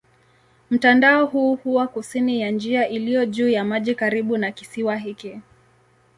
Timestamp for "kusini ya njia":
1.87-2.89